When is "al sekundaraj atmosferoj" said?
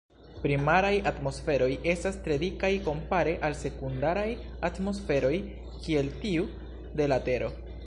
3.49-5.33